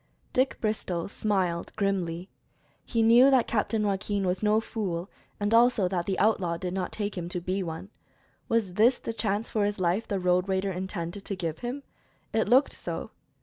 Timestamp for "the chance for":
8.97-9.63